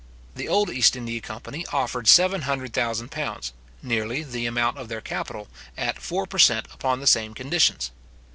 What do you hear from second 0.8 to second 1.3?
India